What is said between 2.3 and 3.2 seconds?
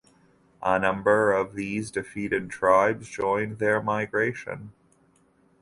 tribes